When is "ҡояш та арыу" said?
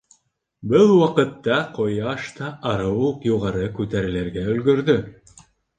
1.77-3.07